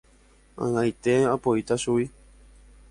[0.67, 2.05] Ag̃aite apoíta chugui.